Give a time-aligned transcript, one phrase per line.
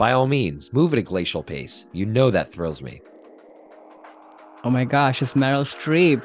[0.00, 1.84] by all means, move at a glacial pace.
[1.92, 3.02] You know that thrills me.
[4.64, 6.24] Oh my gosh, it's Meryl Streep.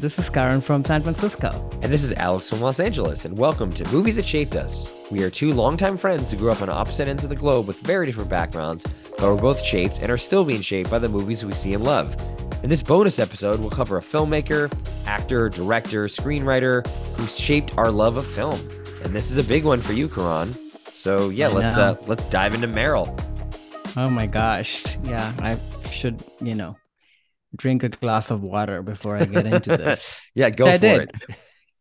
[0.00, 1.70] This is Karen from San Francisco.
[1.80, 4.92] And this is Alex from Los Angeles, and welcome to Movies That Shaped Us.
[5.12, 7.76] We are two longtime friends who grew up on opposite ends of the globe with
[7.82, 8.84] very different backgrounds,
[9.16, 11.84] but we're both shaped and are still being shaped by the movies we see and
[11.84, 12.16] love.
[12.64, 14.76] In this bonus episode, we'll cover a filmmaker,
[15.06, 16.84] actor, director, screenwriter
[17.16, 18.58] who shaped our love of film.
[19.04, 20.56] And this is a big one for you, Karan.
[20.94, 23.06] So yeah, I let's uh, let's dive into Meryl.
[23.96, 24.82] Oh my gosh.
[25.04, 25.58] Yeah, I
[25.90, 26.76] should, you know,
[27.54, 30.14] drink a glass of water before I get into this.
[30.34, 31.10] yeah, go I for did.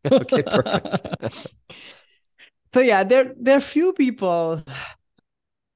[0.03, 0.11] it.
[0.11, 1.47] okay, perfect.
[2.73, 4.61] so yeah, there there are few people,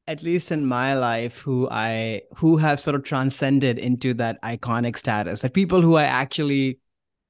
[0.05, 4.97] at least in my life, who I who have sort of transcended into that iconic
[4.97, 5.43] status.
[5.43, 6.79] Like people who I actually,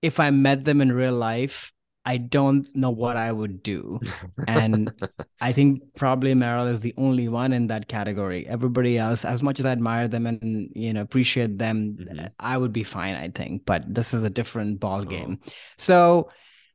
[0.02, 1.72] if I met them in real life,
[2.08, 4.00] I don't know what I would do.
[4.48, 4.92] And
[5.42, 8.48] I think probably Meryl is the only one in that category.
[8.48, 12.32] Everybody else, as much as I admire them and you know appreciate them, Mhm.
[12.40, 13.66] I would be fine, I think.
[13.66, 15.06] But this is a different ball Oh.
[15.06, 15.40] game.
[15.78, 16.32] So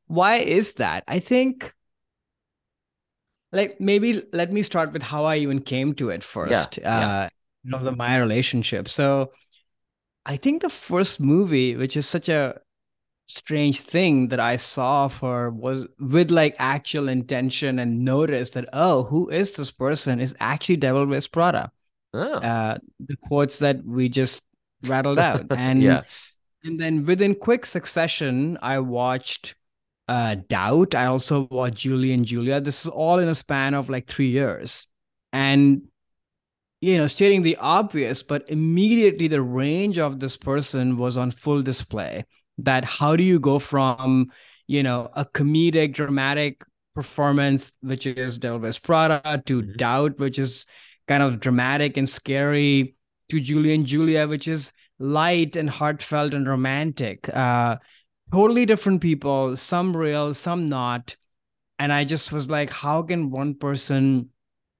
[0.06, 1.05] why is that?
[1.08, 1.72] I think
[3.52, 6.78] like maybe let me start with how I even came to it first.
[6.78, 7.08] yeah.
[7.24, 7.28] Uh
[7.64, 8.89] you know, the my relationship.
[8.89, 9.30] So
[10.27, 12.61] I think the first movie, which is such a
[13.33, 18.69] strange thing that I saw of her was with like actual intention and noticed that,
[18.72, 20.20] oh, who is this person?
[20.20, 21.70] Is actually Devil Wears Prada.
[22.12, 24.42] oh, Uh, the quotes that we just
[24.84, 25.47] rattled out.
[25.50, 26.02] And yeah.
[26.64, 29.55] and then within quick succession, I watched
[30.08, 30.94] uh Doubt.
[30.94, 32.61] I also watched Julie and Julia.
[32.61, 34.86] This is all in a span of like three years.
[35.33, 35.83] And
[36.83, 41.62] you know, stating the obvious, but immediately the range of this person was on full
[41.62, 42.27] display.
[42.58, 44.31] That how do you go from,
[44.67, 46.62] you know, a comedic, dramatic
[46.95, 49.77] performance, which is Devil Wears Prada, to Mhm.
[49.77, 50.67] Doubt, which is
[51.08, 52.95] kind of dramatic and scary,
[53.28, 57.29] to Julie and Julia, which is light and heartfelt and romantic.
[57.29, 57.79] Uh,
[58.30, 61.17] totally different people, some real, some not.
[61.79, 64.29] And I just was like, how can one person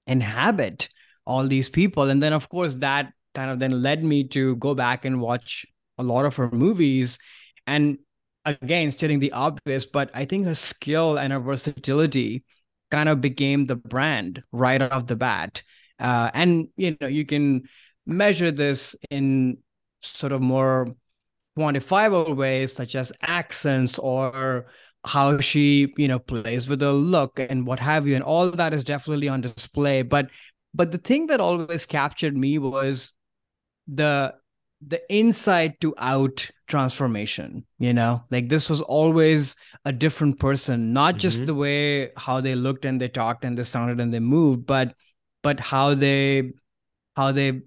[0.07, 0.89] inhabit
[1.25, 2.11] all these people?
[2.11, 5.67] And then, of course, that kind of then led me to go back and watch
[5.99, 7.19] a lot of her movies.
[7.67, 7.99] And
[8.45, 12.45] again, stating the obvious, but I think her skill and her versatility
[12.91, 15.63] kind of became the brand right off the bat.
[15.99, 17.63] Uh, and you know, you can
[18.07, 19.59] measure this in
[20.03, 20.89] sort of more
[21.57, 24.67] quantifiable ways, such as accents or
[25.05, 28.15] how she, you know, plays with her look and what have you.
[28.15, 30.03] And all that is definitely on display.
[30.03, 30.31] But
[30.75, 33.13] but the thing that always captured me was
[33.87, 34.35] the
[34.87, 38.23] the inside to out transformation you know?
[38.31, 39.55] Like this was always
[39.85, 41.47] a different person not just Mhm.
[41.47, 44.95] the way how they looked and they talked and they sounded and they moved but
[45.43, 46.53] but how they
[47.17, 47.61] how they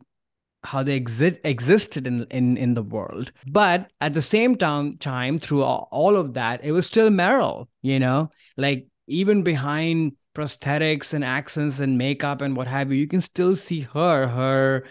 [0.64, 3.32] how they exist existed in in in the world.
[3.46, 7.68] But at the same time time through all, all of that it was still meryl
[7.82, 8.32] you know?
[8.58, 13.56] Like even behind prosthetics and accents and makeup and what have you you can still
[13.56, 14.84] see her her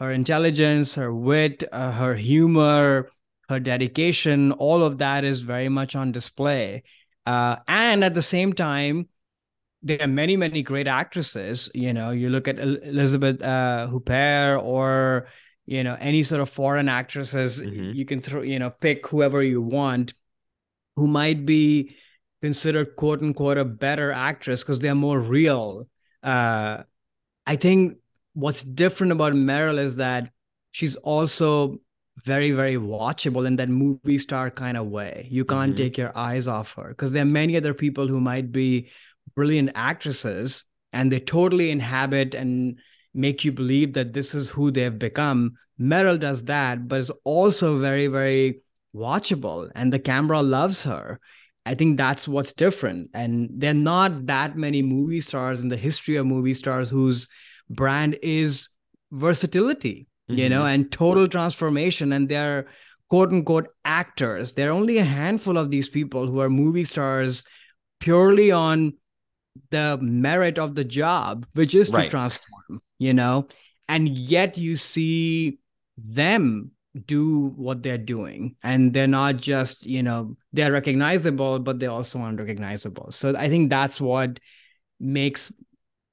[0.00, 3.10] her intelligence her wit uh, her humor
[3.48, 6.82] her dedication all of that is very much on display.
[7.26, 9.08] Uh, and at the same time
[9.82, 11.68] there are many many great actresses.
[11.74, 15.28] You know you look at elizabeth uh, huppert or
[15.66, 17.94] you know any sort of foreign actresses Mhm.
[17.94, 20.14] you can throw you know pick whoever you want
[20.96, 21.96] who might be
[22.40, 25.86] considered quote unquote a better actress because they're more real.
[26.22, 26.82] Uh
[27.46, 27.96] i think
[28.34, 30.30] what's different about meryl is that
[30.70, 31.78] she's also
[32.24, 35.26] very very watchable in that movie star kind of way.
[35.30, 35.76] You can't Mhm.
[35.76, 38.90] take your eyes off her because there are many other people who might be
[39.34, 42.78] brilliant actresses and they totally inhabit and
[43.14, 45.52] make you believe that this is who they've become.
[45.80, 48.60] Meryl does that but is also very very
[48.94, 51.18] watchable and the camera loves her.
[51.64, 53.10] I think that's what's different.
[53.14, 57.28] And there are not that many movie stars in the history of movie stars whose
[57.70, 58.68] brand is
[59.12, 60.54] versatility you mm-hmm.
[60.54, 62.12] know and total transformation.
[62.12, 62.66] And they're
[63.08, 64.54] quote unquote actors.
[64.54, 67.44] There are only a handful of these people who are movie stars
[67.98, 68.94] purely on
[69.70, 73.48] the merit of the job which is to transform you know?
[73.88, 75.58] And yet you see
[75.98, 76.70] them
[77.06, 78.56] do what they're doing.
[78.62, 83.10] And they're not just you know they're recognizable but they're also unrecognizable.
[83.10, 84.38] So i think that's what
[85.00, 85.50] makes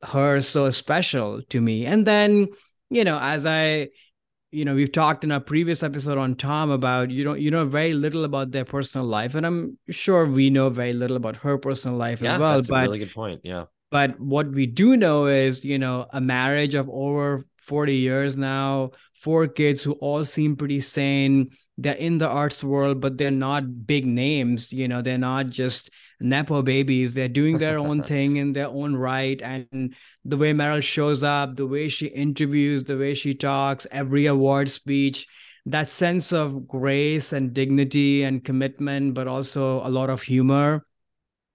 [0.04, 2.48] her so special to me and then
[2.90, 3.88] you know as i
[4.52, 7.66] you know we've talked in a previous episode on tom about you know you know
[7.66, 11.58] very little about their personal life and i'm sure we know very little about her
[11.58, 13.42] personal life yeah, as well that's but a really good point.
[13.44, 13.66] Yeah.
[13.90, 18.92] but what we do know is you know a marriage of over 40 years now
[19.14, 23.86] four kids who all seem pretty sane they're in the arts world but they're not
[23.86, 25.90] big names you know they're not just
[26.20, 27.14] nepo babies.
[27.14, 29.96] They're doing their own thing in their own right and
[30.26, 34.70] the way meryl shows up the way she interviews the way she talks every award
[34.70, 35.28] speech
[35.66, 40.86] that sense of grace and dignity and commitment but also a lot of humor.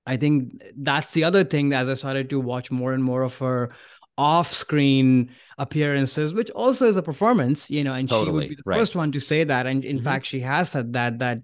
[0.04, 3.36] I think that's the other thing as I started to watch more and more of
[3.38, 3.70] her
[4.18, 8.78] off-screen appearances, which also is a performance, you know, and she would be the right.
[8.78, 9.66] first one to say that.
[9.66, 10.04] And in Mhm.
[10.04, 11.38] fact, she has said that that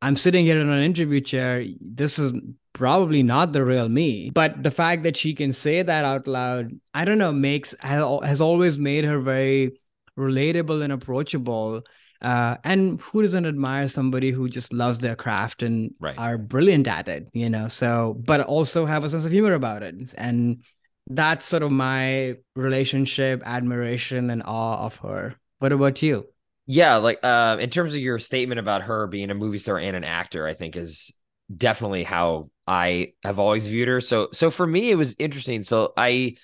[0.00, 1.64] I'm sitting here in an interview chair.
[1.80, 2.32] This is
[2.72, 4.30] probably not the real me.
[4.34, 8.02] But the fact that she can say that out loud, I don't know, makes has
[8.24, 9.78] has always made her very
[10.18, 11.82] relatable and approachable.
[12.20, 16.16] Uh, and who doesn't admire somebody who just loves their craft and Right.
[16.16, 17.66] are brilliant at it, you know?
[17.66, 20.14] So, but also have a sense of humor about it.
[20.16, 20.62] And
[21.08, 25.34] that's sort of my relationship, admiration, and awe of her.
[25.58, 26.26] What about you?
[26.66, 29.96] Yeah, like uh, in terms of your statement about her being a movie star and
[29.96, 31.12] an actor, I think is
[31.54, 34.00] definitely how I have always viewed her.
[34.00, 35.64] So, so for me, it was interesting.
[35.64, 36.36] So I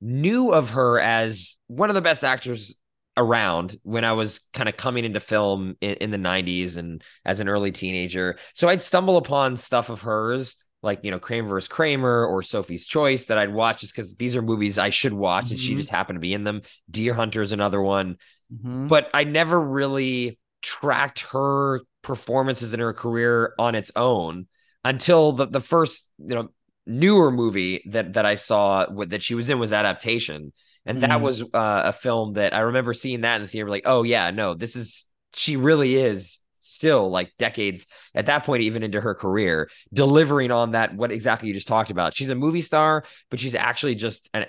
[0.00, 2.74] knew of her as one of the best actors
[3.16, 7.40] around when I was kind of coming into film in, in the 90s and as
[7.40, 8.38] an early teenager.
[8.54, 11.68] So I'd stumble upon stuff of hers, like, you know, Kramer vs.
[11.68, 15.50] Kramer or Sophie's Choice that I'd watch just because these are movies I should watch
[15.50, 15.78] and she Mhm.
[15.78, 16.62] just happened to be in them.
[16.90, 18.16] Deer Hunter is another one
[18.52, 18.88] Mhm.
[18.88, 24.46] but I never really tracked her performances in her career on its own
[24.84, 26.48] until the, the first, you know,
[26.86, 30.52] newer movie that that I saw with, that she was in was Adaptation,
[30.84, 31.20] and that Mhm.
[31.20, 33.70] was uh, a film that I remember seeing that in the theater.
[33.70, 38.62] Like, oh yeah, no, this is she really is still like decades at that point
[38.62, 42.34] even into her career delivering on that what exactly you just talked about she's a
[42.34, 44.46] movie star but she's actually just an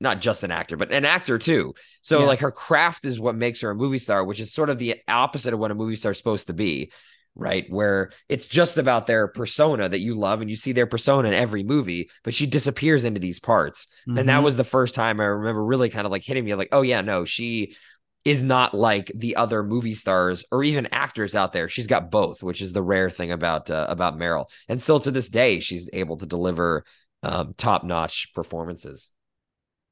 [0.00, 2.26] not just an actor but an actor too so Yeah.
[2.26, 4.96] like her craft is what makes her a movie star, which is sort of the
[5.08, 6.90] opposite of what a movie star is supposed to be,
[7.34, 7.66] right?
[7.68, 11.34] Where it's just about their persona that you love and you see their persona in
[11.34, 13.88] every movie, but she disappears into these parts.
[14.14, 14.42] And that Mhm.
[14.42, 17.00] was the first time I remember really kind of like hitting me like, oh yeah,
[17.00, 17.76] no, she
[18.24, 21.68] is not like the other movie stars or even actors out there.
[21.68, 24.46] She's got both, which is the rare thing about uh, about Meryl.
[24.68, 26.84] And still to this day, she's able to deliver
[27.22, 29.08] um, top notch performances.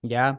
[0.02, 0.36] Yeah.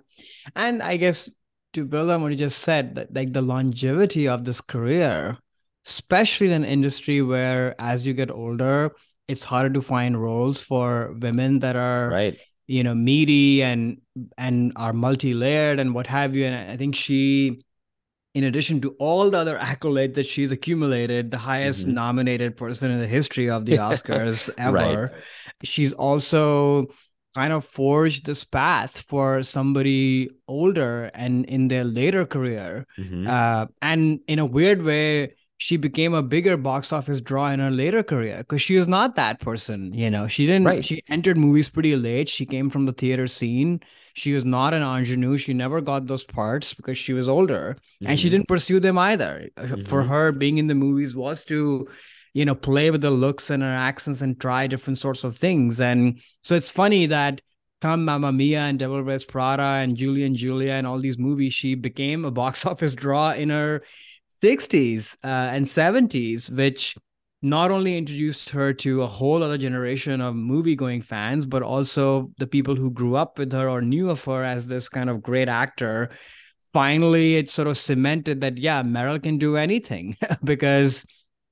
[0.55, 1.29] And I guess
[1.73, 5.37] to build on what you just said, that like the longevity of this career,
[5.85, 8.91] especially in an industry where as you get older,
[9.27, 12.39] it's harder to find roles for women that are, Right.
[12.67, 13.97] you know, meaty and
[14.37, 16.45] and are multi-layered and what have you.
[16.45, 17.61] And I I think she,
[18.37, 21.93] in addition to all the other accolades that she's accumulated, the highest Mhm.
[22.03, 24.91] nominated person in the history of the Oscars Right.
[24.91, 25.03] ever,
[25.63, 26.87] she's also
[27.39, 30.93] kind of forged this path for somebody older
[31.23, 32.85] and in their later career.
[32.97, 33.27] Mhm.
[33.35, 37.71] Uh, and in a weird way, she became a bigger box office draw in her
[37.71, 39.93] later career because she was not that person.
[39.93, 40.85] You know, she didn't, Right.
[40.85, 42.29] she entered movies pretty late.
[42.29, 43.79] She came from the theater scene.
[44.13, 45.37] She was not an ingenue.
[45.37, 48.31] She never got those parts because she was older and she Mhm.
[48.31, 49.49] didn't pursue them either.
[49.57, 51.87] Uh, For her, being in the movies was to,
[52.33, 55.79] you know, play with the looks and her accents and try different sorts of things.
[55.81, 57.41] And so it's funny that
[57.81, 61.53] come Mamma Mia and Devil Wears Prada and Julie and Julia and all these movies,
[61.53, 63.83] she became a box office draw in her
[64.41, 66.95] 60s uh, and 70s, which
[67.41, 72.31] not only introduced her to a whole other generation of movie going fans, but also
[72.39, 75.21] the people who grew up with her or knew of her as this kind of
[75.21, 76.09] great actor.
[76.73, 81.05] Finally, it sort of cemented that, yeah, Meryl can do anything because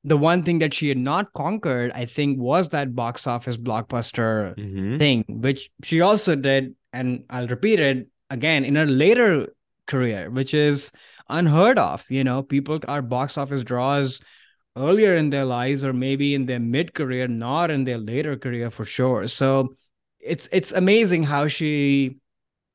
[0.03, 4.55] the one thing that she had not conquered, I think, was that box office blockbuster
[4.57, 4.99] Mhm.
[4.99, 9.47] thing, which she also did, and I'll repeat it again in her later
[9.87, 10.91] career, which is
[11.29, 12.05] unheard of.
[12.09, 14.21] You know, people are box office draws
[14.77, 18.69] earlier in their lives or maybe in their mid career, not in their later career
[18.71, 19.27] for sure.
[19.27, 19.75] So
[20.19, 22.17] it's it's amazing how she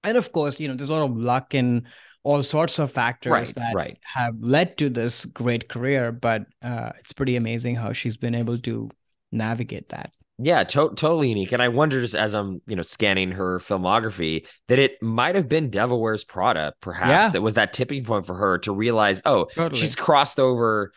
[0.04, 1.86] and of course, you know, there's a lot of luck and
[2.22, 3.98] all sorts of factors Right, that right.
[4.02, 8.58] have led to this great career, but uh, it's pretty amazing how she's been able
[8.60, 8.90] to
[9.32, 10.12] navigate that.
[10.42, 11.52] Yeah, to- totally unique.
[11.52, 15.48] And I wonder just as I'm, you know, scanning her filmography that it might have
[15.48, 17.28] been Devil Wears Prada, perhaps, Yeah.
[17.30, 19.80] that was that tipping point for her to realize, oh, Totally.
[19.80, 20.92] she's crossed over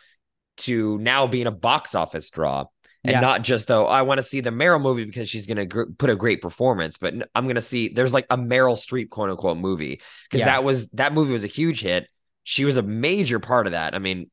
[0.58, 2.64] to now being a box office draw.
[3.02, 3.20] And Yeah.
[3.20, 5.92] not just though I want to see the Meryl movie because she's going to gr-
[5.98, 9.28] put a great performance, but I'm going to see there's like a Meryl Streep quote
[9.28, 10.46] unquote movie because Yeah.
[10.46, 12.08] that was that movie was a huge hit.
[12.46, 13.94] she was a major part of that.
[13.94, 14.30] I mean,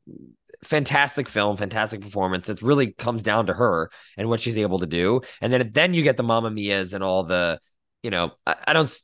[0.63, 2.49] fantastic film, fantastic performance.
[2.49, 5.21] It really comes down to her and what she's able to do.
[5.41, 7.59] And then then you get the Mamma Mia's and all the,
[8.03, 9.01] you know, I, I don't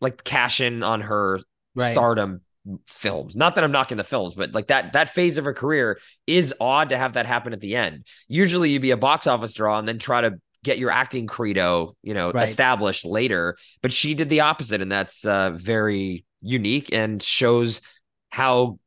[0.00, 1.40] like cash in on her
[1.74, 1.92] right.
[1.92, 2.42] stardom
[2.86, 3.34] films.
[3.34, 6.54] Not that I'm knocking the films, but like that that phase of her career is
[6.60, 8.06] odd to have that happen at the end.
[8.28, 11.96] Usually you'd be a box office draw and then try to get your acting credo,
[12.02, 12.48] you know, right.
[12.48, 13.56] established later.
[13.82, 17.80] But she did the opposite, and that's uh, very unique and shows
[18.30, 18.78] how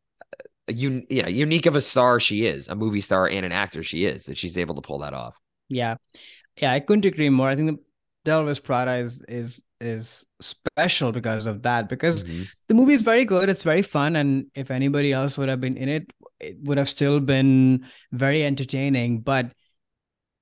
[0.70, 4.06] un- yeah, unique of a star she is, a movie star and an actor she
[4.06, 5.40] is, that she's able to pull that off.
[5.70, 5.96] Yeah.
[6.58, 7.50] Yeah, I couldn't agree more.
[7.50, 7.84] I think the
[8.26, 11.90] Devil Wears Prada is is is special because of that.
[11.90, 12.44] Because mm-hmm.
[12.68, 15.78] the movie is very good, it's very fun, and if anybody else would have been
[15.78, 19.22] in it, it would have still been very entertaining.
[19.22, 19.52] But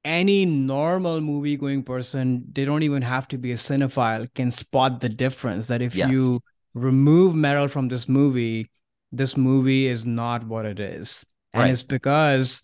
[0.04, 5.00] any normal movie going person, they don't even have to be a cinephile, can spot
[5.00, 6.12] the difference that if yes.
[6.12, 6.42] you
[6.74, 8.70] remove Meryl from this movie,
[9.12, 11.25] this movie is not what it is.
[11.53, 11.72] And right.
[11.72, 12.62] it's because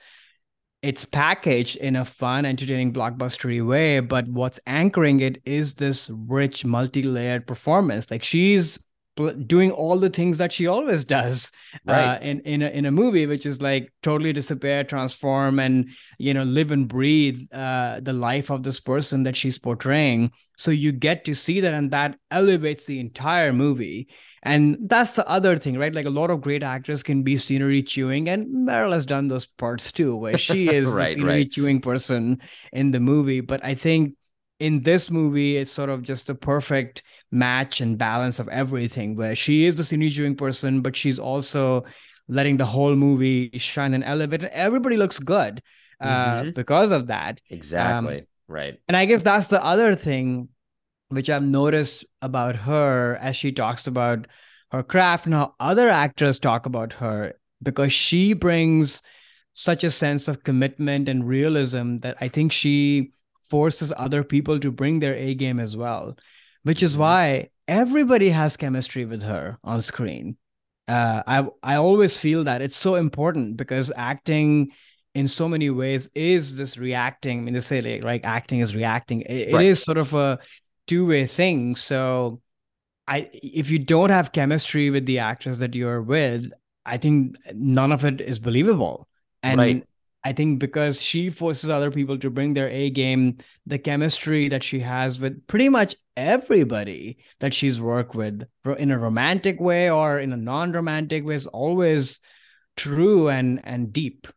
[0.81, 3.99] it's packaged in a fun, entertaining, blockbustery way.
[3.99, 8.09] But what's anchoring it is this rich, multi layered performance.
[8.09, 8.79] Like she's
[9.45, 11.51] doing all the things that she always does
[11.87, 12.15] uh, right.
[12.15, 16.33] uh, in in a, in a movie, which is like totally disappear, transform, and you
[16.33, 20.31] know live and breathe uh, the life of this person that she's portraying.
[20.57, 24.07] So you get to see that, and that elevates the entire movie.
[24.43, 25.93] And that's the other thing, right?
[25.93, 29.45] Like a lot of great actors can be scenery chewing, and Meryl has done those
[29.45, 31.51] parts too, where she is right, the scenery right.
[31.51, 33.41] chewing person in the movie.
[33.41, 34.15] But I think
[34.59, 39.35] in this movie, it's sort of just a perfect match and balance of everything, where
[39.35, 41.85] she is the scenery chewing person, but she's also
[42.27, 44.43] letting the whole movie shine and elevate.
[44.43, 45.61] And everybody looks good
[46.01, 46.49] uh, mm-hmm.
[46.51, 47.39] because of that.
[47.49, 48.19] Exactly.
[48.19, 48.79] Um, right.
[48.87, 50.49] And I guess that's the other thing
[51.09, 54.27] which I've noticed about her as she talks about
[54.71, 59.01] her craft and how other actors talk about her, because she brings
[59.53, 63.11] such a sense of commitment and realism that I think she
[63.49, 66.17] forces other people to bring their A game as well,
[66.63, 67.01] which is mm-hmm.
[67.01, 70.37] why everybody has chemistry with her on screen.
[70.87, 74.71] Uh, I I always feel that it's so important because acting
[75.13, 77.39] in so many ways is this reacting.
[77.39, 79.21] I mean, they say like, like acting is reacting.
[79.21, 79.65] It, right.
[79.65, 80.39] it is sort of a
[80.85, 81.75] two way thing.
[81.75, 82.41] So,
[83.07, 86.51] I if you don't have chemistry with the actors that you're with,
[86.85, 89.07] I think none of it is believable.
[89.43, 89.87] And right.
[90.27, 94.61] I think because she forces other people to bring their A game, the chemistry that
[94.61, 98.43] she has with pretty much everybody that she's worked with
[98.77, 102.19] in a romantic way or in a non-romantic way is always
[102.75, 104.27] true and and deep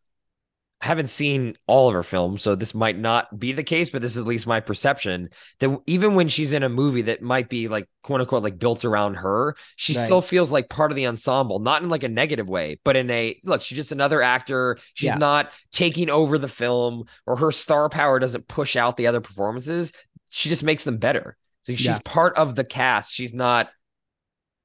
[0.80, 4.12] haven't seen all of her films, so this might not be the case, but this
[4.12, 7.68] is at least my perception that even when she's in a movie that might be
[7.68, 10.04] like quote unquote like built around her, she right.
[10.04, 13.10] still feels like part of the ensemble, not in like a negative way, but in
[13.10, 14.78] a look, she's just another actor.
[14.94, 15.16] She's yeah.
[15.16, 19.92] not taking over the film or her star power doesn't push out the other performances.
[20.30, 21.36] She just makes them better.
[21.64, 21.98] So she's yeah.
[22.04, 23.12] part of the cast.
[23.12, 23.68] She's not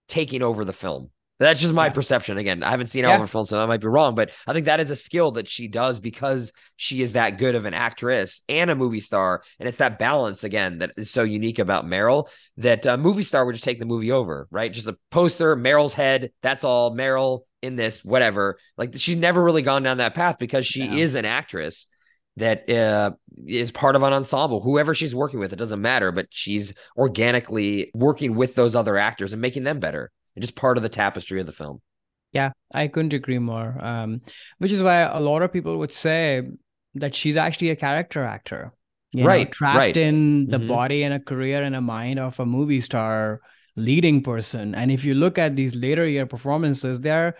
[0.08, 1.10] taking over the film.
[1.38, 1.94] That's just my yeah.
[1.94, 2.38] perception.
[2.38, 3.10] Again, I haven't seen yeah.
[3.10, 5.50] Oliver Film, so I might be wrong, but I think that is a skill that
[5.50, 9.44] she does because she is that good of an actress and a movie star.
[9.60, 13.46] And it's that balance again that is so unique about Meryl that a movie star
[13.46, 14.72] would just take the movie over, right?
[14.72, 16.32] Just a poster, Meryl's head.
[16.42, 16.96] That's all.
[16.96, 18.58] Meryl in this, whatever.
[18.78, 20.94] Like she's never really gone down that path because she yeah.
[20.94, 21.86] is an actress
[22.38, 23.12] that uh,
[23.46, 24.62] is part of an ensemble.
[24.62, 29.34] Whoever she's working with, it doesn't matter, but she's organically working with those other actors
[29.34, 31.82] and making them better and just part of the tapestry of the film.
[32.32, 33.78] Yeah, I couldn't agree more.
[33.80, 34.22] Um,
[34.58, 36.44] which is why a lot of people would say
[36.96, 38.74] that she's actually a character actor.
[39.16, 39.48] right.
[39.48, 39.98] Know, trapped right.
[39.98, 40.68] in the mm-hmm.
[40.68, 43.42] body and a career and a mind of a movie star
[43.76, 44.76] leading person.
[44.76, 47.36] And if you look at these later year performances, they're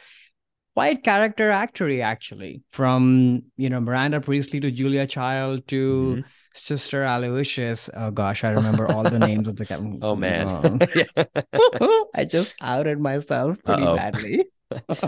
[0.76, 2.64] quite character actory actually.
[2.72, 6.28] From you know Miranda Priestly to Julia Child to mm-hmm.
[6.56, 7.90] Sister Aloysius.
[7.94, 10.00] Oh gosh, I remember all the names of the.
[10.02, 10.80] oh man,
[12.16, 13.98] I just outed myself pretty Uh-oh.
[13.98, 14.46] badly.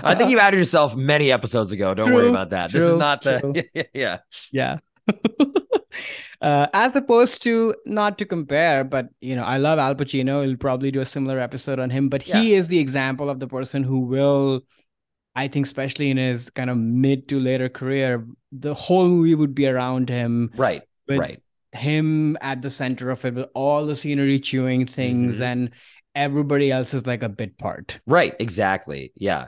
[0.03, 1.93] I think you outed yourself many episodes ago.
[1.93, 2.69] Don't true, worry about that.
[2.69, 3.87] True, this is not the.
[3.93, 4.19] yeah.
[4.51, 4.77] Yeah.
[6.41, 10.45] uh, as opposed to not to compare, but you know, I love Al Pacino.
[10.45, 12.41] He'll probably do a similar episode on him, but yeah.
[12.41, 14.61] he is the example of the person who will,
[15.35, 19.55] I think, especially in his kind of mid to later career, the whole movie would
[19.55, 20.51] be around him.
[20.55, 21.41] Right right.
[21.71, 25.43] him at the center of it with all the scenery chewing things mm-hmm.
[25.43, 25.71] and
[26.15, 27.99] everybody else is like a bit part.
[28.05, 29.13] Right, exactly.
[29.15, 29.47] Yeah.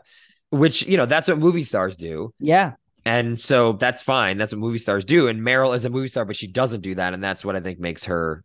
[0.52, 2.34] Which, you know, that's what movie stars do.
[2.40, 2.74] Yeah.
[3.06, 4.38] And so that's fine.
[4.38, 5.28] That's what movie stars do.
[5.28, 7.14] And Meryl is a movie star, but she doesn't do that.
[7.14, 8.44] And that's what I think makes her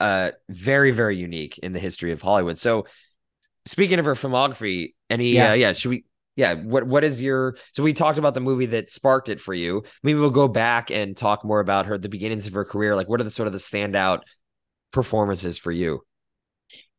[0.00, 2.58] uh very, very unique in the history of Hollywood.
[2.58, 2.86] So
[3.66, 6.04] speaking of her filmography, any yeah, uh, yeah should we
[6.36, 9.54] yeah what what is your so we talked about the movie that sparked it for
[9.54, 9.82] you.
[10.02, 12.96] Maybe we'll go back and talk more about her the beginnings of her career.
[12.96, 14.20] Like what are the sort of the standout
[14.92, 16.00] performances for you?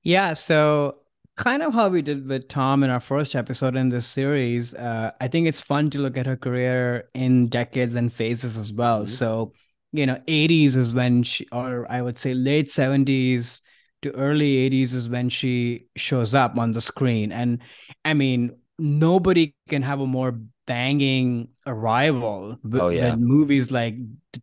[0.04, 0.98] Yeah so
[1.36, 5.10] kind of how we did with tom in our first episode in this series uh,
[5.20, 9.00] i think it's fun to look at her career in decades and phases as well.
[9.00, 9.16] Mm-hmm.
[9.16, 9.52] so
[9.92, 13.62] you know 80s is when she or i would say late 70s
[14.04, 17.32] to early 80s is when she shows up on the screen.
[17.32, 17.60] And
[18.06, 23.16] i mean nobody can have a more banging arrival oh, yeah.
[23.16, 23.96] movies like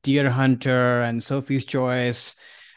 [0.02, 2.36] Deer Hunter and Sophie's Choice,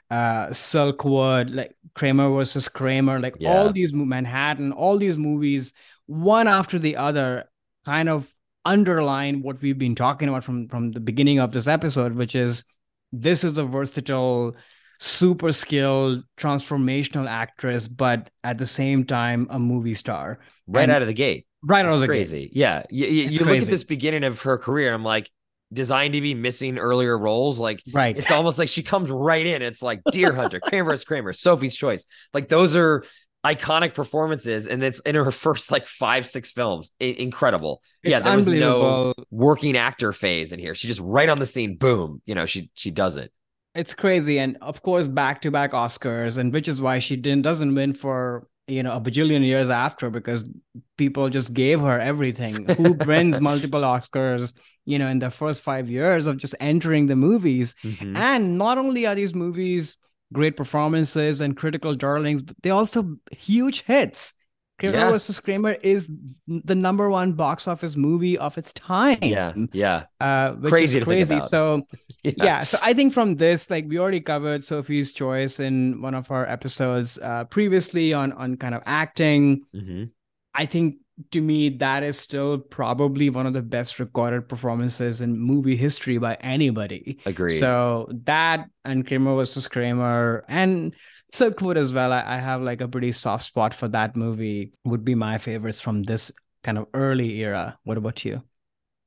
[0.10, 3.52] uh, Silkwood, like Kramer versus Kramer, like yeah.
[3.52, 5.74] all these Manhattan, all these movies,
[6.06, 7.46] one after the other,
[7.86, 8.34] kind of
[8.66, 12.64] underline what we've been talking about from from the beginning of this episode, which is
[13.12, 14.56] this is a versatile,
[15.04, 21.02] super skilled, transformational actress, but at the same time a movie star right and out
[21.02, 21.46] of the gate.
[21.62, 22.44] Right out of the crazy.
[22.44, 22.52] gate.
[22.54, 22.84] Yeah.
[22.90, 25.30] You, you, you look at this beginning of her career, I'm like,
[25.74, 27.60] designed to be missing earlier roles.
[27.60, 28.16] Like, right.
[28.18, 29.62] It's almost like she comes right in.
[29.62, 31.04] It's like Deer Hunter, Kramer vs.
[31.04, 32.06] Kramer, Sophie's Choice.
[32.34, 33.04] Like, those are
[33.46, 34.68] iconic performances.
[34.68, 36.92] And it's in her first like five, six films.
[37.02, 37.82] I- incredible.
[38.04, 38.20] It's yeah.
[38.22, 40.76] There was no working actor phase in here.
[40.76, 41.76] She just right on the scene.
[41.76, 42.22] Boom.
[42.26, 43.34] You know, she, she does it
[43.76, 47.42] it's crazy and of course back to back oscars and which is why she didn't
[47.42, 50.50] doesn't win for you know a bajillion years after because
[50.98, 52.66] people just gave her everything.
[52.76, 54.54] Who wins multiple oscars
[54.86, 57.76] you know in the first five years of just entering the movies?
[57.84, 58.16] Mm-hmm.
[58.16, 59.98] and not only are these movies
[60.32, 64.34] great performances and critical darlings but they also huge hits
[64.84, 65.12] Kramer yeah.
[65.12, 66.10] versus Kramer is
[66.46, 69.18] the number one box office movie of its time.
[69.22, 71.40] Yeah, yeah, uh, crazy crazy.
[71.40, 71.88] So,
[72.24, 72.34] yeah.
[72.36, 72.64] yeah.
[72.64, 76.46] so I think from this, like we already covered Sophie's Choice in one of our
[76.46, 79.62] episodes uh, previously on on kind of acting.
[79.74, 80.06] Mm-hmm.
[80.54, 80.98] I think
[81.32, 86.18] to me that is still probably one of the best recorded performances in movie history
[86.18, 87.20] by anybody.
[87.26, 87.58] Agree.
[87.58, 90.94] So that and Kramer versus Kramer and
[91.34, 92.14] Silkwood as well.
[92.14, 94.72] I, I have like a pretty soft spot for that movie.
[94.86, 96.32] Would be my favorites from this
[96.64, 97.78] kind of early era.
[97.84, 98.44] What about you?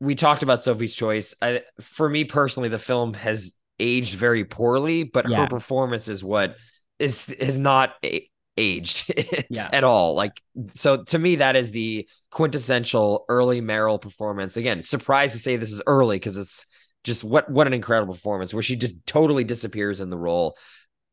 [0.00, 1.34] We talked about Sophie's Choice.
[1.40, 5.42] I, for me personally, the film has aged very poorly, but yeah.
[5.42, 6.56] her performance is what
[6.98, 9.68] is is not a- aged yeah.
[9.72, 10.14] at all.
[10.14, 10.42] Like
[10.74, 14.56] so, to me, that is the quintessential early Meryl performance.
[14.56, 16.66] Again, surprised to say this is early because it's
[17.04, 20.56] just what what an incredible performance where she just totally disappears in the role.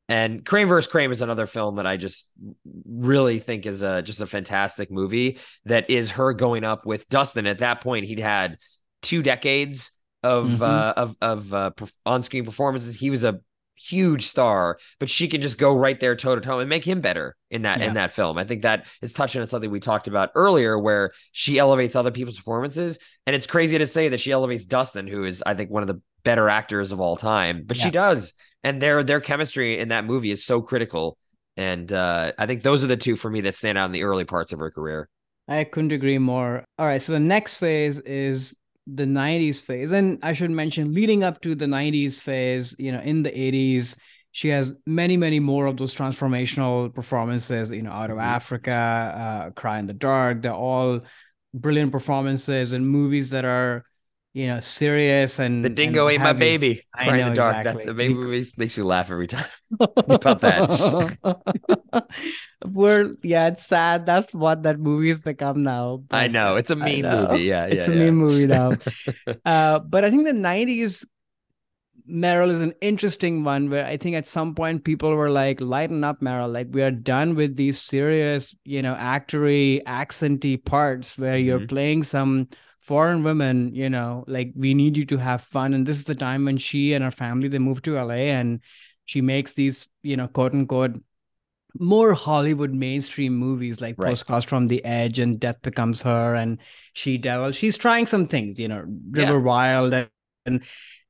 [0.09, 0.91] And Kramer vs.
[0.91, 2.29] Kramer is another film that I just
[2.85, 7.47] really think is a just a fantastic movie that is her going up with Dustin.
[7.47, 8.57] At that point, he'd had
[9.01, 10.63] two decades of mm-hmm.
[10.63, 11.71] uh, of of uh,
[12.05, 12.95] on-screen performances.
[12.95, 13.39] He was a
[13.75, 17.01] huge star, but she can just go right there toe to toe and make him
[17.01, 17.87] better in that yeah.
[17.87, 18.37] in that film.
[18.37, 22.11] I think that is touching on something we talked about earlier, where she elevates other
[22.11, 25.71] people's performances, and it's crazy to say that she elevates Dustin, who is I think
[25.71, 27.83] one of the better actors of all time, but yeah.
[27.85, 31.17] she does and their their chemistry in that movie is so critical.
[31.55, 34.03] And uh, I think those are the two for me that stand out in the
[34.03, 35.07] early parts of her career.
[35.47, 36.63] I couldn't agree more.
[36.79, 39.91] All right, so the next phase is the 90s phase.
[39.91, 43.97] And I should mention, leading up to the 90s phase, you know, in the 80s,
[44.31, 48.25] she has many, many more of those transformational performances, you know, out of mm-hmm.
[48.25, 50.41] Africa, uh, Cry in the Dark.
[50.41, 51.01] They're all
[51.53, 53.85] brilliant performances and movies that are
[54.33, 56.81] you know, serious and the dingo and ate my baby.
[56.93, 57.57] I know, in the dark.
[57.57, 57.73] Exactly.
[57.73, 59.45] That's the baby makes, makes me laugh every time
[59.79, 62.07] about that.
[62.65, 64.07] We're yeah, it's sad.
[64.07, 66.03] That's what that movie's become now.
[66.09, 67.43] I know it's a mean movie.
[67.43, 68.03] Yeah, it's yeah, a yeah.
[68.05, 68.71] mean movie now.
[69.45, 71.05] uh, but I think the '90s
[72.09, 76.03] Meryl is an interesting one where I think at some point people were like, lighten
[76.03, 76.51] up, Meryl.
[76.51, 81.45] Like, we are done with these serious, you know, actory, accenty parts where mm-hmm.
[81.45, 82.49] you're playing some
[82.83, 86.15] foreign women you know like we need you to have fun and this is the
[86.15, 88.59] time when she and her family they move to la and
[89.05, 91.01] she makes these you know quote unquote
[91.79, 94.09] more hollywood mainstream movies like right.
[94.09, 96.59] postcards from the edge and death becomes her and
[96.91, 99.37] she devil she's trying some things you know river yeah.
[99.37, 100.09] wild and,
[100.45, 100.61] and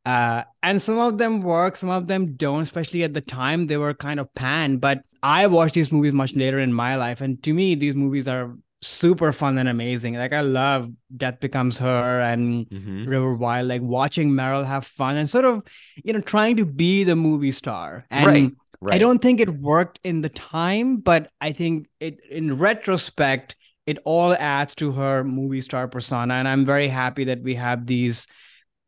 [0.06, 3.78] uh and some of them work some of them don't especially at the time they
[3.78, 7.42] were kind of panned but i watched these movies much later in my life and
[7.42, 10.16] to me these movies are super fun and amazing.
[10.16, 13.06] Like I love Death Becomes Her and mm-hmm.
[13.08, 15.64] River Wild, like watching Meryl have fun and sort of,
[16.04, 18.06] you know, trying to be the movie star.
[18.12, 18.96] And right, right.
[18.96, 24.00] I don't think it worked in the time, but I think it in retrospect, it
[24.06, 26.36] all adds to her movie star persona.
[26.36, 28.28] And I'm very happy that we have these,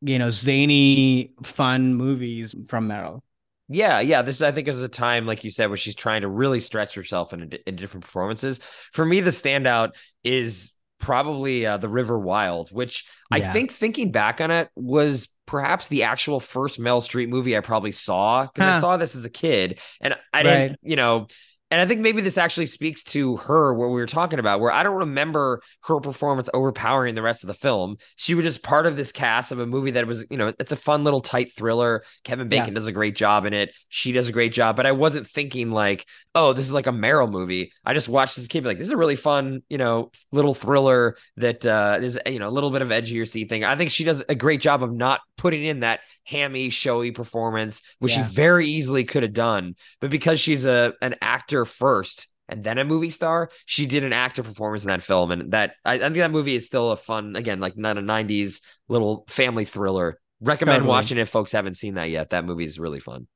[0.01, 3.21] you know, zany, fun movies from Meryl.
[3.67, 4.21] Yeah, yeah.
[4.21, 6.93] This I think is a time, like you said, where she's trying to really stretch
[6.95, 8.59] herself in, in different performances.
[8.93, 9.91] For me, the standout
[10.23, 15.87] is probably uh, The River Wild, which I think thinking back on it was perhaps
[15.87, 19.29] the actual first Meryl Streep movie I probably saw because I saw this as a
[19.29, 20.53] kid and I Right.
[20.71, 21.27] didn't, you know,
[21.71, 24.71] and I think maybe this actually speaks to her what we were talking about, where
[24.71, 27.97] I don't remember her performance overpowering the rest of the film.
[28.15, 30.71] She was just part of this cast of a movie that was, you know, it's
[30.71, 32.03] a fun little tight thriller.
[32.23, 32.61] Kevin Yeah.
[32.61, 33.73] Bacon does a great job in it.
[33.89, 36.91] She does a great job, but I wasn't thinking like, oh, this is like a
[36.91, 37.71] Meryl movie.
[37.85, 40.53] I just watched this kid be like, this is a really fun, you know, little
[40.53, 43.63] thriller that uh is you know a little bit of edgy or see thing.
[43.63, 47.81] I think she does a great job of not putting in that hammy, showy performance,
[47.99, 48.25] which Yeah.
[48.27, 49.75] she very easily could have done.
[50.01, 54.13] But because she's a an actor first and then a movie star, she did an
[54.13, 55.31] actor performance in that film.
[55.31, 58.01] And that I, I think that movie is still a fun, again, like not a
[58.01, 60.19] 90s little family thriller.
[60.41, 60.89] Recommend Totally.
[60.89, 62.31] watching it if folks haven't seen that yet.
[62.31, 63.27] That movie is really fun.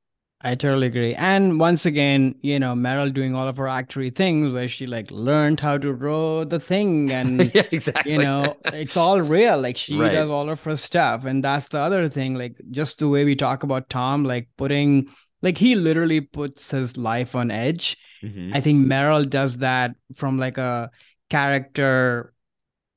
[0.42, 1.14] I totally agree.
[1.14, 5.10] And once again, you know, Meryl doing all of her actory things where she like
[5.10, 8.12] learned how to row the thing and yeah, exactly.
[8.12, 9.60] you know, it's all real.
[9.60, 10.12] Like she Right.
[10.12, 11.26] does all of her stuff.
[11.26, 12.36] And that's the other thing.
[12.36, 15.10] Like just the way we talk about Tom, like putting
[15.42, 17.98] like he literally puts his life on edge.
[18.22, 18.56] Mhm.
[18.56, 20.90] I think Meryl does that from like a
[21.28, 22.32] character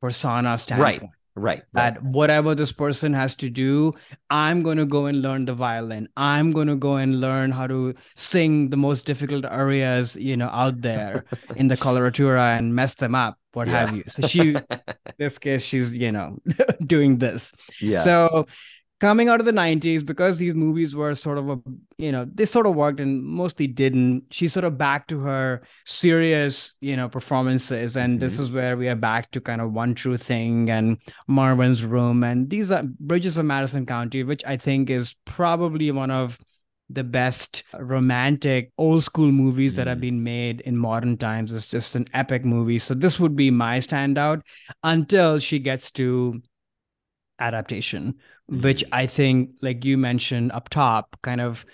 [0.01, 1.01] persona standpoint.
[1.01, 1.09] right.
[1.35, 1.63] Right.
[1.73, 3.93] that whatever this person has to do,
[4.29, 6.07] I'm going to go and learn the violin.
[6.15, 10.49] I'm going to go and learn how to sing the most difficult arias, you know,
[10.49, 13.79] out there in the coloratura and mess them up, what Yeah.
[13.79, 14.03] have you.
[14.07, 14.61] So she,
[15.17, 16.37] this case, she's, you know,
[16.85, 17.51] doing this.
[17.81, 17.97] yeah.
[17.97, 18.45] So
[19.03, 21.59] coming out of the 90s, because these movies were sort of a,
[21.97, 25.61] you know, they sort of worked and mostly didn't, she's sort of back to her
[25.85, 27.97] serious, you know, performances.
[27.97, 28.39] And this Mhm.
[28.39, 30.95] is where we are back to kind of One True Thing and
[31.27, 32.23] Marvin's Room.
[32.23, 36.39] And these are Bridges of Madison County, which I think is probably one of
[36.89, 40.07] the best romantic old school movies that have Mm.
[40.07, 41.51] been made in modern times.
[41.51, 42.79] It's just an epic movie.
[42.79, 44.43] So this would be my standout
[44.83, 46.41] until she gets to
[47.39, 48.15] adaptation,
[48.47, 48.89] which Mhm.
[48.91, 51.65] I think, like you mentioned up top, kind of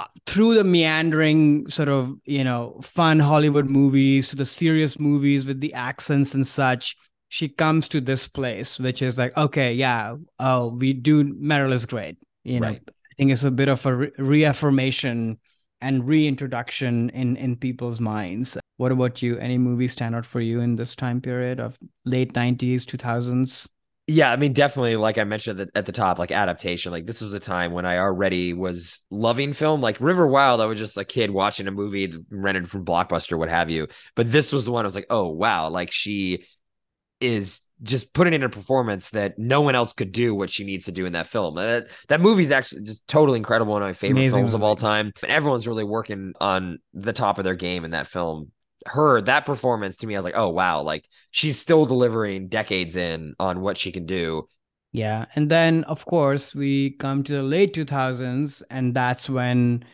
[0.00, 5.46] uh, through the meandering sort of you know fun Hollywood movies to the serious movies
[5.46, 6.96] with the accents and such.
[7.28, 11.24] She comes to this place, which is like, okay, yeah, oh, we do.
[11.24, 12.18] Meryl is great.
[12.44, 12.82] You know, Right.
[12.86, 15.38] I think it's a bit of a re- reaffirmation
[15.80, 18.58] and reintroduction in in people's minds.
[18.76, 19.38] What about you?
[19.38, 23.68] Any movie stand out for you in this time period of late nineties, two thousands?
[24.12, 26.92] Yeah, I mean, definitely, like I mentioned at the, at the top, like adaptation.
[26.92, 29.80] Like this was a time when I already was loving film.
[29.80, 33.48] Like River Wild, I was just a kid watching a movie rented from Blockbuster, what
[33.48, 33.88] have you.
[34.14, 36.44] But this was the one I was like, oh wow, like she
[37.22, 40.84] is just putting in a performance that no one else could do what she needs
[40.84, 41.54] to do in that film.
[41.54, 43.72] That that movie is actually just totally incredible.
[43.72, 45.12] One of my favorite Amazing films of all time.
[45.22, 48.52] And everyone's really working on the top of their game in that film.
[48.86, 52.96] Her that performance to me, I was like, oh wow, like she's still delivering decades
[52.96, 54.48] in on what she can do.
[54.92, 55.24] Yeah.
[55.34, 59.84] And then, of course, we come to the late 2000s, and that's when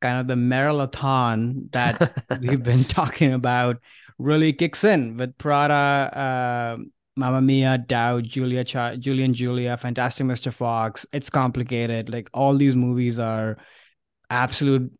[0.00, 3.80] kind of the marathon that we've been talking about
[4.18, 6.76] really kicks in with Prada, uh,
[7.16, 10.52] Mamma Mia, Doubt, Julia, Ch- Julian, Julia, Fantastic Mr.
[10.52, 11.04] Fox.
[11.12, 12.08] It's complicated.
[12.08, 13.56] Like all these movies are
[14.30, 14.92] absolute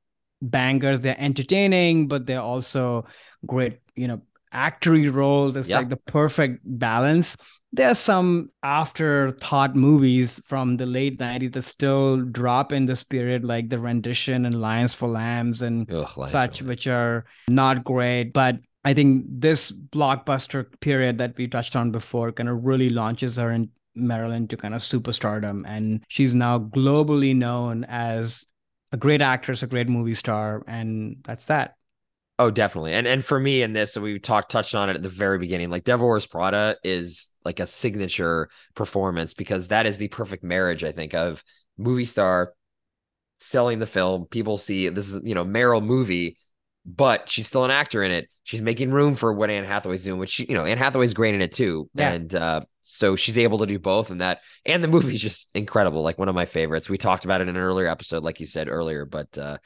[0.42, 1.00] bangers.
[1.00, 3.06] They're entertaining, but they're also
[3.46, 5.56] great, you know, actory roles.
[5.56, 5.78] It's Yeah.
[5.78, 7.36] like the perfect balance.
[7.72, 13.42] There's are some afterthought movies from the late 90s that still drop in the spirit,
[13.42, 18.32] like The Rendition and Lions for Lambs and Ugh, such, which are not great.
[18.32, 23.36] But I think this blockbuster period that we touched on before kind of really launches
[23.36, 25.64] her in Maryland to kind of superstardom.
[25.66, 28.44] And she's now globally known as
[28.92, 30.62] a great actress, a great movie star.
[30.68, 31.74] And that's that.
[32.38, 32.94] Oh, definitely.
[32.94, 35.38] And and for me in this, so we talked touched on it at the very
[35.38, 35.70] beginning.
[35.70, 40.82] Like Devil Wears Prada is like a signature performance because that is the perfect marriage,
[40.82, 41.44] I think, of
[41.78, 42.52] movie star
[43.38, 44.26] selling the film.
[44.26, 46.36] People see this is you know Meryl movie,
[46.84, 48.28] but she's still an actor in it.
[48.42, 51.36] She's making room for what Anne Hathaway's doing, which she, you know Anne Hathaway's great
[51.36, 52.12] in it too, Yeah.
[52.14, 54.10] and uh, so she's able to do both.
[54.10, 56.90] And that and the movie's just incredible, like one of my favorites.
[56.90, 59.58] We talked about it in an earlier episode, like you said earlier, but uh,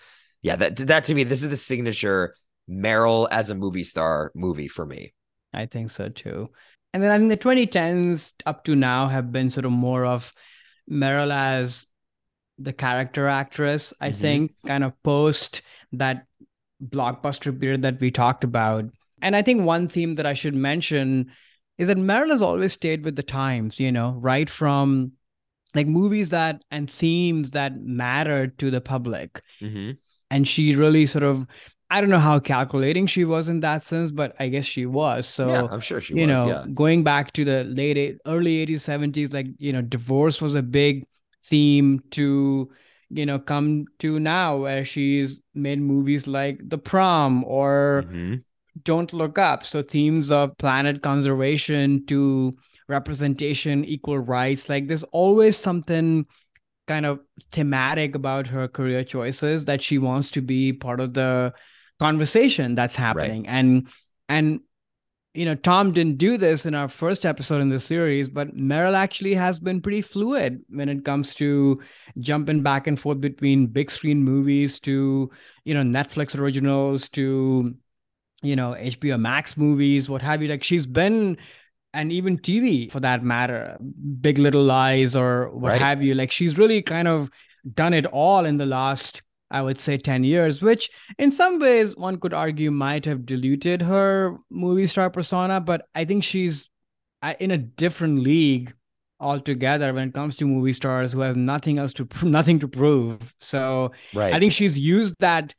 [0.43, 2.35] yeah, that that to me, this is the signature
[2.71, 5.15] Meryl as a movie star movie for me.
[5.55, 6.51] I think so too.
[6.93, 10.33] And then I think the 2010s up to now have been sort of more of
[10.91, 11.87] Meryl as
[12.59, 14.17] the character actress, I Mhm.
[14.17, 16.27] think, kind of post that
[16.83, 18.85] blockbuster period that we talked about.
[19.23, 21.31] And I think one theme that I should mention
[21.77, 25.13] is that Meryl has always stayed with the times, you know, right from
[25.75, 29.93] like movies that and themes that mattered to the public Mm-hmm.
[30.31, 31.47] and she really sort of
[31.90, 35.27] I don't know how calculating she was in that sense, but I guess she was.
[35.27, 36.37] So yeah, I'm sure she you was.
[36.37, 36.66] know, yeah.
[36.74, 40.62] going back to the late eight, early 80s, 70s, like you know, divorce was a
[40.62, 41.07] big
[41.44, 42.70] theme to
[43.11, 48.42] you know come to now, where she's made movies like The Prom or Mhm.
[48.85, 49.64] Don't Look Up.
[49.64, 54.68] So themes of planet conservation to representation, equal rights.
[54.68, 56.27] Like there's always something
[56.87, 57.20] kind of
[57.53, 61.53] thematic about her career choices that she wants to be part of the
[61.99, 63.47] conversation that's happening.
[63.49, 63.89] And
[64.29, 64.61] and
[65.35, 68.95] you know, Tom didn't do this in our first episode in the series, but Meryl
[68.95, 71.81] actually has been pretty fluid when it comes to
[72.19, 75.31] jumping back and forth between big screen movies to,
[75.65, 77.75] you know, Netflix originals to,
[78.43, 80.49] you know, HBO Max movies, what have you.
[80.49, 81.37] Like she's been,
[81.93, 83.77] and even TV for that matter,
[84.21, 85.81] Big Little Lies or what Right.
[85.81, 86.15] have you.
[86.15, 87.31] Like she's really kind of
[87.75, 91.97] done it all in the last, I would say, 10 years, which in some ways
[91.97, 96.69] one could argue might have diluted her movie star persona, but I think she's
[97.23, 98.75] uh, in a different league
[99.21, 103.35] altogether when it comes to movie stars who has nothing else to nothing to prove.
[103.41, 104.33] So Right.
[104.35, 105.55] I think she's used that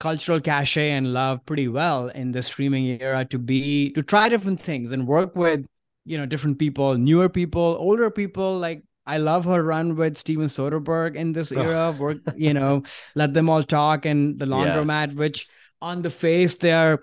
[0.00, 4.60] cultural cachet and love pretty well in the streaming era to be to try different
[4.60, 5.64] things and work with
[6.04, 8.58] you know different people, newer people, older people.
[8.58, 11.92] Like I love her run with Steven Soderbergh in this era.
[11.98, 12.82] Work, you know,
[13.14, 14.52] let them all talk and the Yeah.
[14.52, 15.48] laundromat, which
[15.80, 17.00] on the face they're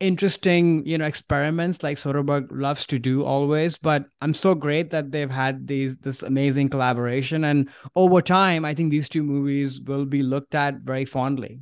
[0.00, 3.76] interesting, you know, experiments like Soderbergh loves to do always.
[3.76, 8.74] But I'm so great that they've had these this amazing collaboration, and over time, I
[8.74, 11.60] think these two movies will be looked at very fondly.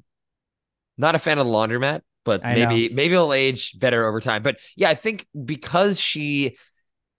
[0.96, 4.42] Not a fan of the laundromat, but I maybe maybe it'll age better over time.
[4.42, 6.56] But yeah, I think because she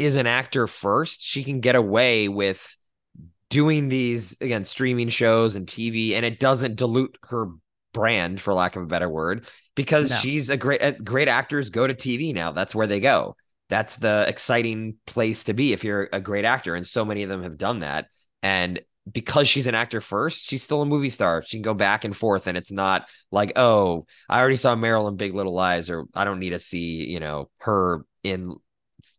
[0.01, 2.75] is an actor first, she can get away with
[3.49, 7.47] doing these again streaming shows and TV, and it doesn't dilute her
[7.93, 10.17] brand, for lack of a better word, because No.
[10.17, 12.51] she's a great uh, great actors go to TV now.
[12.51, 13.35] That's where they go.
[13.69, 17.29] That's the exciting place to be if you're a great actor, and so many of
[17.29, 18.07] them have done that.
[18.41, 21.43] And because she's an actor first, she's still a movie star.
[21.45, 25.15] She can go back and forth, and it's not like, oh, I already saw Marilyn
[25.15, 28.55] Big Little Lies, or I don't need to see, you know, her in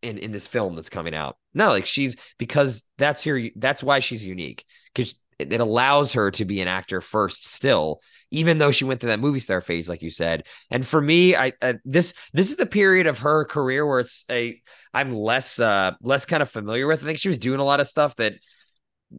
[0.03, 1.37] in in this film that's coming out.
[1.55, 3.41] No, like she's because that's her.
[3.57, 4.65] That's why she's unique
[4.95, 9.11] because it, allows her to be an actor first, still, even though she went through
[9.11, 10.45] that movie star phase, like you said.
[10.71, 14.25] And for me, I uh, this this is the period of her career where it's
[14.31, 14.61] a
[14.95, 17.03] I'm less uh less kind of familiar with.
[17.03, 18.35] I think she was doing a lot of stuff that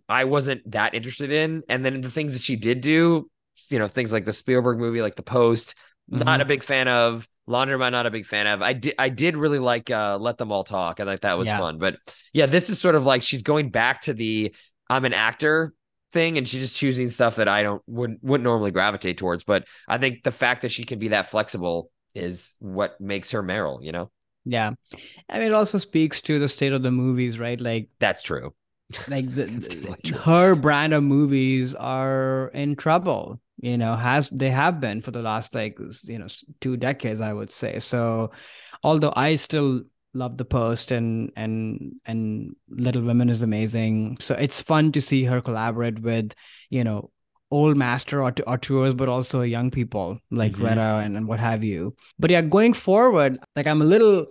[0.10, 1.64] I wasn't that interested in.
[1.70, 3.30] And then the things that she did do,
[3.70, 5.76] you know, things like the Spielberg movie, like The Post,
[6.08, 6.44] not Mhm.
[6.44, 7.28] a big fan of.
[7.50, 8.62] Laundromat, not a big fan of.
[8.62, 11.00] I did, I did really like uh, Let Them All Talk.
[11.00, 11.58] I thought that was Yeah.
[11.58, 11.78] fun.
[11.78, 11.98] But
[12.34, 14.54] yeah, this is sort of like she's going back to the
[14.90, 15.74] I'm an actor
[16.12, 19.44] thing, and she's just choosing stuff that I don't wouldn't wouldn't normally gravitate towards.
[19.44, 23.42] But I think the fact that she can be that flexible is what makes her
[23.44, 23.84] Meryl.
[23.84, 24.12] You know,
[24.46, 24.72] Yeah,
[25.30, 27.60] I mean, it also speaks to the state of the movies, right?
[27.60, 28.54] Like, that's true.
[29.08, 30.18] like the, That's totally true.
[30.20, 33.42] her brand of movies are in trouble.
[33.62, 36.28] You know, has they have been for the last like you know
[36.60, 37.80] two decades, I would say.
[37.80, 38.32] So,
[38.84, 44.62] although I still love the post and and and Little Women is amazing, so it's
[44.62, 46.34] fun to see her collaborate with
[46.70, 47.12] you know
[47.52, 50.56] old master aut- auteurs, but also young people like Mhm.
[50.58, 51.96] Greta and, and what have you.
[52.18, 54.26] But yeah, going forward, like I'm a little,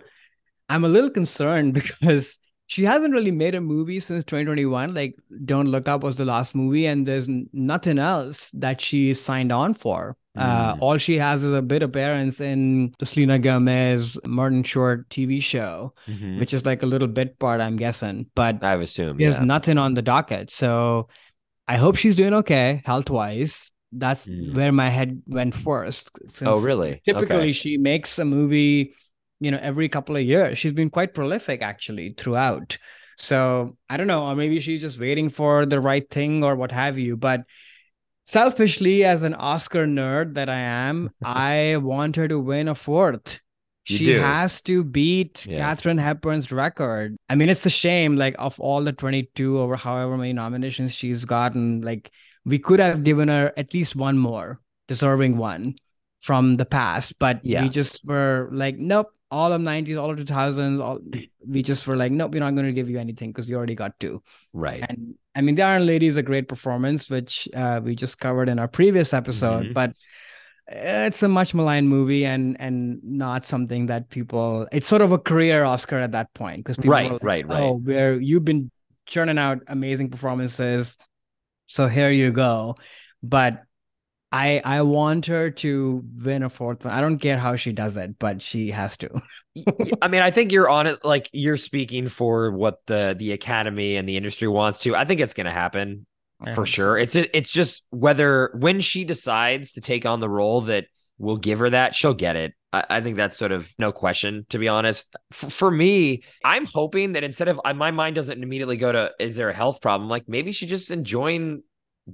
[0.69, 4.93] I'm a little concerned because she hasn't really made a movie since 2021.
[4.93, 9.51] Like Don't Look Up was the last movie, and there's nothing else that she signed
[9.51, 10.15] on for.
[10.35, 10.77] Uh, Mm.
[10.81, 15.93] all she has is a bit appearance in the Selena Gomez Martin Short TV show,
[16.07, 16.39] Mhm.
[16.39, 18.25] which is like a little bit part, I'm guessing.
[18.33, 19.17] But I assume.
[19.19, 19.43] there's Yeah.
[19.43, 20.49] nothing on the docket.
[20.49, 21.07] So
[21.67, 23.69] I hope she's doing okay health wise.
[23.91, 24.55] That's Mm.
[24.55, 26.09] where my head went first.
[26.43, 27.01] Oh, really?
[27.05, 27.51] Typically, Okay.
[27.51, 28.93] she makes a movie,
[29.43, 30.57] you know, every couple of years.
[30.57, 32.77] She's been quite prolific actually throughout.
[33.17, 36.71] So I don't know, or maybe she's just waiting for the right thing or what
[36.71, 37.15] have you.
[37.17, 37.41] But
[38.23, 43.39] selfishly, as an Oscar nerd that I am, I want her to win a fourth.
[43.85, 44.19] You she do.
[44.19, 45.57] has to beat Yeah.
[45.59, 47.17] Katharine Hepburn's record.
[47.29, 51.25] I mean, it's a shame, like, of all the 22 or however many nominations she's
[51.25, 52.09] gotten, like,
[52.45, 55.75] we could have given her at least one more deserving one
[56.21, 57.63] from the past, but Yeah.
[57.63, 60.99] we just were like, nope, all of 90s, all of 2000s, all
[61.45, 63.75] we just were like, nope, we're not going to give you anything because you already
[63.75, 64.21] got two.
[64.53, 64.85] Right.
[64.87, 68.49] And I mean, The Iron Lady is a great performance, which uh, we just covered
[68.49, 69.73] in our previous episode, Mhm.
[69.73, 69.95] but
[70.67, 74.67] it's a much maligned movie and and not something that people.
[74.71, 77.63] It's sort of a career Oscar at that point because people Right, like, right, right.
[77.63, 78.71] Oh, where you've been
[79.05, 80.95] churning out amazing performances,
[81.67, 82.77] so here you go.
[83.21, 83.63] But
[84.33, 86.93] I I want her to win a fourth one.
[86.93, 89.21] I don't care how she does it, but she has to.
[90.01, 91.05] I mean, I think you're on it.
[91.05, 94.95] Like you're speaking for what the the academy and the industry wants to.
[94.95, 96.07] I think it's going to happen
[96.55, 96.97] for sure.
[96.97, 97.19] So.
[97.19, 100.85] It's it's just whether when she decides to take on the role that
[101.19, 102.55] will give her that, she'll get it.
[102.73, 104.47] I, I think that's sort of no question.
[104.49, 108.77] To be honest, F- for me, I'm hoping that instead of my mind doesn't immediately
[108.77, 110.09] go to is there a health problem?
[110.09, 111.61] Like maybe she just enjoying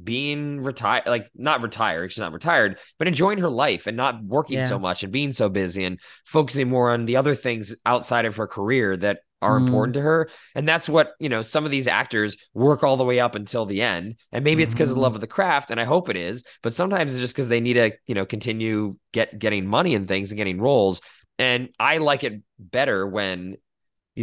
[0.03, 4.57] being retired, like not retired, she's not retired, but enjoying her life and not working
[4.57, 4.67] yeah.
[4.67, 8.35] so much and being so busy and focusing more on the other things outside of
[8.35, 9.65] her career that are mm.
[9.65, 10.29] important to her.
[10.53, 13.65] And that's what, you know, some of these actors work all the way up until
[13.65, 14.15] the end.
[14.31, 14.91] And maybe it's because mm-hmm.
[14.91, 15.71] of the love of the craft.
[15.71, 18.25] And I hope it is, but sometimes it's just because they need to, you know,
[18.25, 21.01] continue get getting money and things and getting roles.
[21.37, 23.55] And I like it better when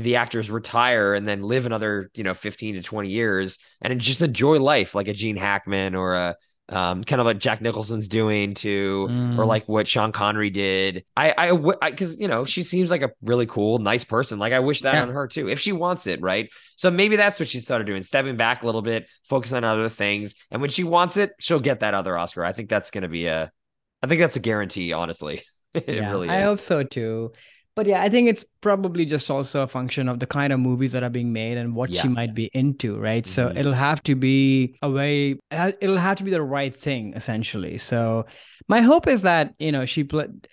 [0.00, 4.20] the actors retire and then live another, you know, 15 to 20 years and just
[4.20, 6.37] enjoy life like a Gene Hackman or a
[6.68, 9.38] um, kind of like Jack Nicholson's doing to, mm.
[9.38, 11.04] or like what Sean Connery did.
[11.16, 14.40] I, I, because you know she seems like a really cool, nice person.
[14.40, 15.02] Like I wish that yeah.
[15.02, 16.50] on her too, if she wants it, right?
[16.76, 19.88] So maybe that's what she started doing, stepping back a little bit, focus on other
[19.88, 22.44] things, and when she wants it, she'll get that other Oscar.
[22.44, 23.52] I think that's going to be a,
[24.02, 24.92] I think that's a guarantee.
[24.92, 25.42] Honestly,
[25.74, 26.26] it yeah, really.
[26.26, 26.32] Is.
[26.32, 27.32] I hope so too
[27.77, 30.93] but yeah, I think it's probably just also a function of the kind of movies
[30.93, 32.01] that are being made and what yeah.
[32.01, 33.23] she might be into, right?
[33.23, 33.31] Mm-hmm.
[33.31, 37.77] So it'll have to be a way, it'll have to be the right thing, essentially.
[37.77, 38.25] So
[38.67, 40.49] my hope is that, you know, she played,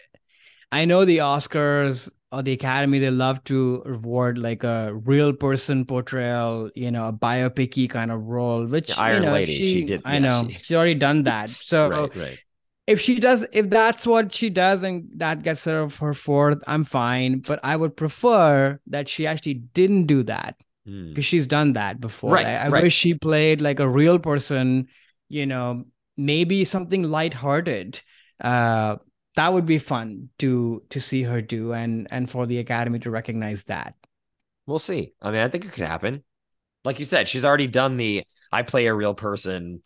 [0.70, 5.86] I know the Oscars or the Academy, they love to reward like a real person
[5.86, 9.72] portrayal, you know, a biopicy kind of role, which, the Iron you know, Lady, she,
[9.72, 10.02] she did.
[10.04, 10.58] I yeah, know, she...
[10.58, 11.52] she's already done that.
[11.62, 12.44] So, right, right
[12.86, 16.84] if she does if that's what she does and that gets her her fourth i'm
[16.84, 17.40] fine.
[17.40, 21.24] But i would prefer that she actually didn't do that because mm.
[21.24, 22.32] she's done that before.
[22.32, 22.84] Right, i, I right.
[22.84, 24.88] wish she played like a real person
[25.30, 25.86] you know
[26.18, 28.02] maybe something lighthearted.
[28.42, 28.98] Uh
[29.36, 33.12] that would be fun to to see her do and and for the academy to
[33.12, 33.96] recognize that.
[34.66, 35.14] We'll see.
[35.22, 36.24] I mean i think it could happen.
[36.84, 39.82] Like you said she's already done the i play a real person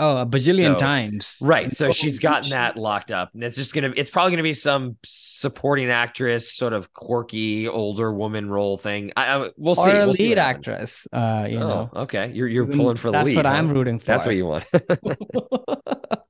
[0.00, 1.38] Oh, a bajillion so, times.
[1.42, 1.70] Right.
[1.76, 3.34] So she's gotten that locked up.
[3.34, 6.94] And it's just going to, it's probably going to be some supporting actress, sort of
[6.94, 9.12] quirky older woman role thing.
[9.14, 9.82] I, I we'll see.
[9.82, 11.06] Or a we'll lead actress.
[11.12, 11.90] Uh, you oh, know.
[11.94, 12.32] Okay.
[12.32, 13.36] You're, you're pulling for the That's lead.
[13.36, 13.58] That's what huh?
[13.58, 14.06] I'm rooting for.
[14.06, 14.64] That's what you want.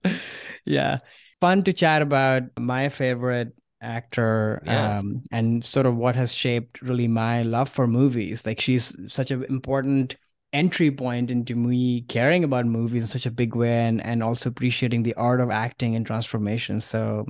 [0.65, 0.99] yeah.
[1.41, 4.99] Fun to chat about my favorite actor yeah.
[4.99, 8.45] um, and sort of what has shaped really my love for movies.
[8.45, 10.17] Like she's such an important
[10.53, 14.49] entry point into me caring about movies in such a big way and, and also
[14.49, 16.81] appreciating the art of acting and transformation.
[16.81, 17.27] So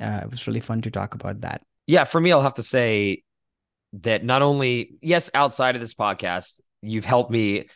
[0.00, 1.62] uh, it was really fun to talk about that.
[1.86, 3.22] Yeah, for me, I'll have to say
[3.94, 7.66] that not only, yes, outside of this podcast, you've helped me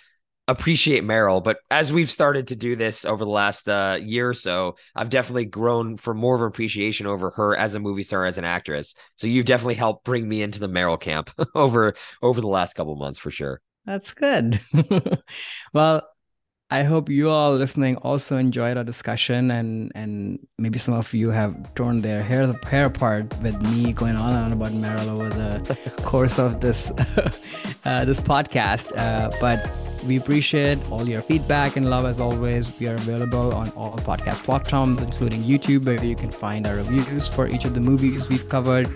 [0.49, 4.35] appreciate Meryl, but as we've started to do this over the last uh, year or
[4.35, 8.37] so, I've definitely grown for more of appreciation over her as a movie star, as
[8.37, 8.95] an actress.
[9.15, 12.97] So you've definitely helped bring me into the Meryl camp over over the last couple
[12.97, 13.61] months for sure.
[13.87, 14.61] That's good.
[15.73, 16.03] well,
[16.73, 21.31] I hope you all listening also enjoyed our discussion and and maybe some of you
[21.31, 25.29] have torn their hair hair apart with me going on and on about Meryl over
[25.31, 26.91] the course of this
[27.85, 28.97] uh, this podcast.
[28.97, 29.59] Uh, but
[30.07, 32.79] we appreciate all your feedback and love as always.
[32.79, 37.29] We are available on all podcast platforms, including YouTube, where you can find our reviews
[37.29, 38.87] for each of the movies we've covered.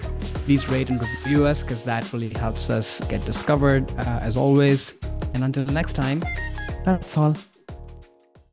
[0.47, 4.95] Please rate and review us because that really helps us get discovered, uh, as always.
[5.35, 6.23] And until next time,
[6.85, 7.37] that's all.